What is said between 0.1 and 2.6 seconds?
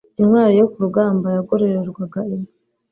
Intwari yo ku rugamba yagororerwaga inka.